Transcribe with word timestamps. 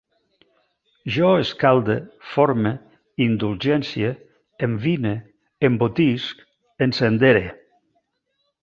Jo 1.17 1.27
escalde, 1.41 1.97
forme, 2.29 2.71
indulgencie, 3.27 4.11
envine, 4.69 5.15
embotisc, 5.71 6.45
ensendere 6.89 7.47